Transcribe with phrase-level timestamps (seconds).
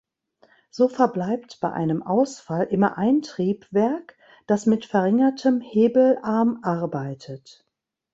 [0.71, 7.63] So verbleibt bei einem Ausfall immer ein Triebwerk, das mit verringertem Hebelarm arbeitet.